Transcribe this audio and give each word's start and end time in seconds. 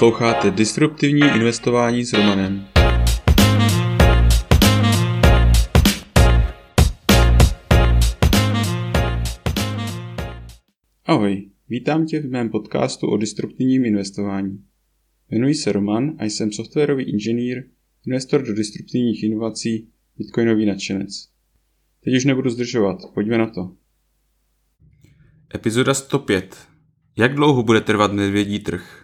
Posloucháte 0.00 0.50
Disruptivní 0.50 1.20
investování 1.20 2.04
s 2.04 2.12
Romanem. 2.12 2.66
Ahoj, 11.04 11.50
vítám 11.68 12.06
tě 12.06 12.20
v 12.20 12.30
mém 12.30 12.48
podcastu 12.48 13.06
o 13.06 13.16
disruptivním 13.16 13.84
investování. 13.84 14.64
Jmenuji 15.30 15.54
se 15.54 15.72
Roman 15.72 16.16
a 16.18 16.24
jsem 16.24 16.52
softwarový 16.52 17.04
inženýr, 17.04 17.64
investor 18.06 18.42
do 18.42 18.54
disruptivních 18.54 19.22
inovací, 19.22 19.88
bitcoinový 20.18 20.66
nadšenec. 20.66 21.28
Teď 22.04 22.14
už 22.16 22.24
nebudu 22.24 22.50
zdržovat, 22.50 22.98
pojďme 23.14 23.38
na 23.38 23.46
to. 23.46 23.72
Epizoda 25.54 25.94
105. 25.94 26.56
Jak 27.18 27.34
dlouho 27.34 27.62
bude 27.62 27.80
trvat 27.80 28.12
medvědí 28.12 28.58
trh? 28.58 28.99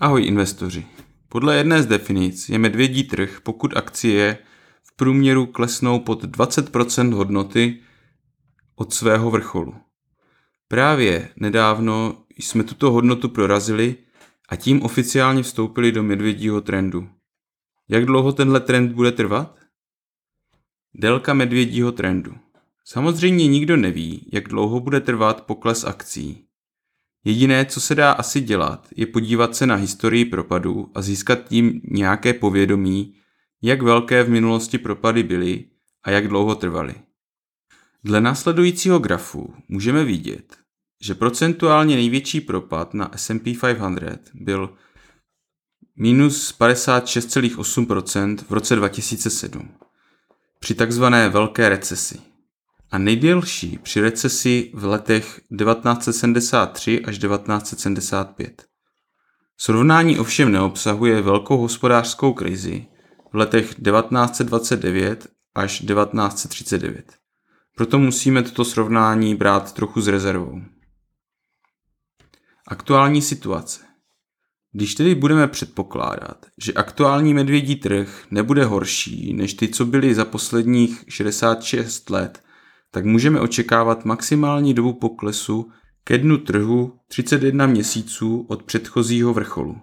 Ahoj 0.00 0.26
investoři. 0.26 0.86
Podle 1.28 1.56
jedné 1.56 1.82
z 1.82 1.86
definic 1.86 2.48
je 2.48 2.58
medvědí 2.58 3.04
trh, 3.04 3.40
pokud 3.40 3.76
akcie 3.76 4.38
v 4.82 4.96
průměru 4.96 5.46
klesnou 5.46 5.98
pod 5.98 6.24
20% 6.24 7.12
hodnoty 7.14 7.80
od 8.74 8.94
svého 8.94 9.30
vrcholu. 9.30 9.74
Právě 10.68 11.28
nedávno 11.36 12.24
jsme 12.38 12.64
tuto 12.64 12.90
hodnotu 12.90 13.28
prorazili 13.28 13.96
a 14.48 14.56
tím 14.56 14.82
oficiálně 14.82 15.42
vstoupili 15.42 15.92
do 15.92 16.02
medvědího 16.02 16.60
trendu. 16.60 17.08
Jak 17.88 18.06
dlouho 18.06 18.32
tenhle 18.32 18.60
trend 18.60 18.92
bude 18.92 19.12
trvat? 19.12 19.58
Délka 20.94 21.34
medvědího 21.34 21.92
trendu. 21.92 22.34
Samozřejmě 22.84 23.46
nikdo 23.46 23.76
neví, 23.76 24.30
jak 24.32 24.48
dlouho 24.48 24.80
bude 24.80 25.00
trvat 25.00 25.40
pokles 25.40 25.84
akcí. 25.84 26.45
Jediné, 27.26 27.66
co 27.66 27.80
se 27.80 27.94
dá 27.94 28.12
asi 28.12 28.40
dělat, 28.40 28.88
je 28.96 29.06
podívat 29.06 29.56
se 29.56 29.66
na 29.66 29.74
historii 29.74 30.24
propadů 30.24 30.90
a 30.94 31.02
získat 31.02 31.38
tím 31.48 31.80
nějaké 31.84 32.34
povědomí, 32.34 33.14
jak 33.62 33.82
velké 33.82 34.22
v 34.22 34.28
minulosti 34.28 34.78
propady 34.78 35.22
byly 35.22 35.64
a 36.04 36.10
jak 36.10 36.28
dlouho 36.28 36.54
trvaly. 36.54 36.94
Dle 38.04 38.20
následujícího 38.20 38.98
grafu 38.98 39.54
můžeme 39.68 40.04
vidět, 40.04 40.56
že 41.00 41.14
procentuálně 41.14 41.96
největší 41.96 42.40
propad 42.40 42.94
na 42.94 43.10
S&P 43.16 43.54
500 43.60 44.30
byl 44.34 44.74
minus 45.96 46.58
56,8% 46.58 48.36
v 48.48 48.52
roce 48.52 48.76
2007 48.76 49.68
při 50.58 50.74
takzvané 50.74 51.28
velké 51.28 51.68
recesi 51.68 52.35
a 52.90 52.98
nejdelší 52.98 53.78
při 53.82 54.00
recesi 54.00 54.70
v 54.74 54.84
letech 54.84 55.40
1973 55.58 57.04
až 57.04 57.18
1975. 57.18 58.66
Srovnání 59.58 60.18
ovšem 60.18 60.52
neobsahuje 60.52 61.22
velkou 61.22 61.56
hospodářskou 61.56 62.32
krizi 62.32 62.86
v 63.32 63.36
letech 63.36 63.74
1929 63.74 65.28
až 65.54 65.78
1939. 65.78 67.16
Proto 67.76 67.98
musíme 67.98 68.42
toto 68.42 68.64
srovnání 68.64 69.34
brát 69.34 69.72
trochu 69.72 70.00
s 70.00 70.08
rezervou. 70.08 70.60
Aktuální 72.68 73.22
situace. 73.22 73.80
Když 74.72 74.94
tedy 74.94 75.14
budeme 75.14 75.48
předpokládat, 75.48 76.46
že 76.58 76.72
aktuální 76.72 77.34
medvědí 77.34 77.76
trh 77.76 78.24
nebude 78.30 78.64
horší 78.64 79.32
než 79.32 79.54
ty, 79.54 79.68
co 79.68 79.84
byly 79.84 80.14
za 80.14 80.24
posledních 80.24 81.04
66 81.08 82.10
let, 82.10 82.42
tak 82.96 83.04
můžeme 83.04 83.40
očekávat 83.40 84.04
maximální 84.04 84.74
dobu 84.74 84.92
poklesu 84.92 85.70
ke 86.04 86.18
dnu 86.18 86.38
trhu 86.38 86.98
31 87.08 87.66
měsíců 87.66 88.46
od 88.48 88.62
předchozího 88.62 89.34
vrcholu 89.34 89.80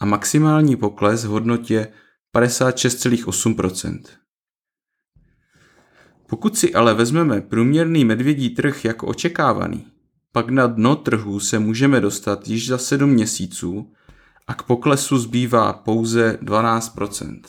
a 0.00 0.06
maximální 0.06 0.76
pokles 0.76 1.24
v 1.24 1.28
hodnotě 1.28 1.88
56,8%. 2.36 4.00
Pokud 6.26 6.58
si 6.58 6.74
ale 6.74 6.94
vezmeme 6.94 7.40
průměrný 7.40 8.04
medvědí 8.04 8.50
trh 8.50 8.84
jako 8.84 9.06
očekávaný, 9.06 9.86
pak 10.32 10.50
na 10.50 10.66
dno 10.66 10.96
trhu 10.96 11.40
se 11.40 11.58
můžeme 11.58 12.00
dostat 12.00 12.48
již 12.48 12.68
za 12.68 12.78
7 12.78 13.10
měsíců 13.10 13.92
a 14.46 14.54
k 14.54 14.62
poklesu 14.62 15.18
zbývá 15.18 15.72
pouze 15.72 16.38
12%. 16.42 17.40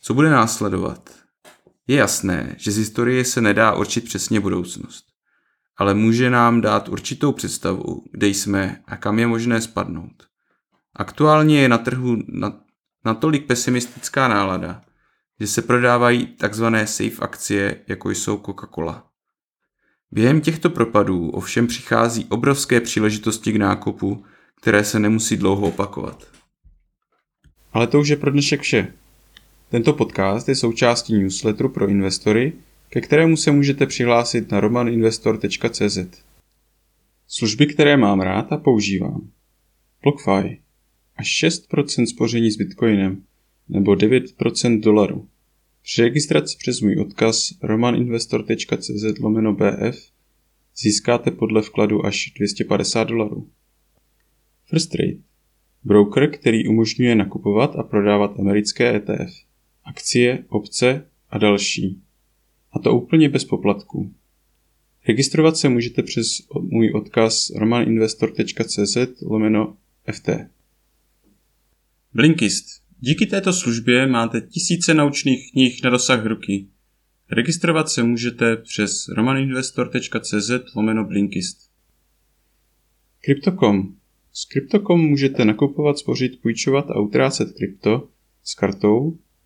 Co 0.00 0.14
bude 0.14 0.30
následovat? 0.30 1.21
Je 1.86 1.96
jasné, 1.96 2.54
že 2.58 2.72
z 2.72 2.76
historie 2.76 3.24
se 3.24 3.40
nedá 3.40 3.74
určit 3.74 4.04
přesně 4.04 4.40
budoucnost, 4.40 5.04
ale 5.76 5.94
může 5.94 6.30
nám 6.30 6.60
dát 6.60 6.88
určitou 6.88 7.32
představu, 7.32 8.04
kde 8.12 8.26
jsme 8.26 8.82
a 8.86 8.96
kam 8.96 9.18
je 9.18 9.26
možné 9.26 9.60
spadnout. 9.60 10.26
Aktuálně 10.96 11.60
je 11.60 11.68
na 11.68 11.78
trhu 11.78 12.16
natolik 13.04 13.46
pesimistická 13.46 14.28
nálada, 14.28 14.82
že 15.40 15.46
se 15.46 15.62
prodávají 15.62 16.26
tzv. 16.26 16.64
safe 16.84 17.18
akcie, 17.20 17.84
jako 17.88 18.10
jsou 18.10 18.36
Coca-Cola. 18.36 19.02
Během 20.10 20.40
těchto 20.40 20.70
propadů 20.70 21.30
ovšem 21.30 21.66
přichází 21.66 22.24
obrovské 22.24 22.80
příležitosti 22.80 23.52
k 23.52 23.56
nákupu, 23.56 24.24
které 24.60 24.84
se 24.84 24.98
nemusí 24.98 25.36
dlouho 25.36 25.68
opakovat. 25.68 26.26
Ale 27.72 27.86
to 27.86 28.00
už 28.00 28.08
je 28.08 28.16
pro 28.16 28.30
dnešek 28.30 28.60
vše. 28.60 28.94
Tento 29.72 29.92
podcast 29.92 30.48
je 30.48 30.54
součástí 30.54 31.14
newsletteru 31.14 31.68
pro 31.68 31.88
investory, 31.88 32.52
ke 32.88 33.00
kterému 33.00 33.36
se 33.36 33.50
můžete 33.52 33.86
přihlásit 33.86 34.50
na 34.50 34.60
romaninvestor.cz. 34.60 35.98
Služby, 37.26 37.66
které 37.66 37.96
mám 37.96 38.20
rád 38.20 38.52
a 38.52 38.56
používám. 38.56 39.30
BlockFi. 40.02 40.60
Až 41.16 41.44
6% 41.44 42.06
spoření 42.06 42.50
s 42.50 42.56
Bitcoinem 42.56 43.22
nebo 43.68 43.92
9% 43.92 44.80
dolaru. 44.80 45.28
Při 45.82 46.02
registraci 46.02 46.56
přes 46.58 46.80
můj 46.80 47.00
odkaz 47.00 47.52
romaninvestor.cz 47.62 49.04
BF 49.52 50.12
získáte 50.76 51.30
podle 51.30 51.62
vkladu 51.62 52.06
až 52.06 52.32
250 52.36 53.04
dolarů. 53.04 53.48
First 54.64 54.90
Trade. 54.90 55.16
Broker, 55.84 56.30
který 56.30 56.68
umožňuje 56.68 57.14
nakupovat 57.14 57.76
a 57.76 57.82
prodávat 57.82 58.40
americké 58.40 58.96
ETF, 58.96 59.51
akcie, 59.92 60.44
opce 60.48 61.06
a 61.30 61.38
další. 61.38 62.02
A 62.72 62.78
to 62.78 62.96
úplně 62.96 63.28
bez 63.28 63.44
poplatků. 63.44 64.14
Registrovat 65.08 65.56
se 65.56 65.68
můžete 65.68 66.02
přes 66.02 66.26
můj 66.60 66.92
odkaz 66.94 67.50
romaninvestor.cz 67.50 68.96
lomeno 69.22 69.76
FT. 70.12 70.28
Blinkist. 72.14 72.82
Díky 73.00 73.26
této 73.26 73.52
službě 73.52 74.06
máte 74.06 74.40
tisíce 74.40 74.94
naučných 74.94 75.52
knih 75.52 75.82
na 75.84 75.90
dosah 75.90 76.26
ruky. 76.26 76.66
Registrovat 77.30 77.88
se 77.88 78.02
můžete 78.02 78.56
přes 78.56 79.08
romaninvestor.cz 79.08 80.50
lomeno 80.74 81.04
Blinkist. 81.04 81.70
Crypto.com 83.20 83.96
s 84.32 84.44
Crypto.com 84.44 85.00
můžete 85.00 85.44
nakupovat, 85.44 85.98
spořit, 85.98 86.42
půjčovat 86.42 86.90
a 86.90 87.00
utrácet 87.00 87.52
krypto 87.52 88.08
s 88.44 88.54
kartou, 88.54 89.18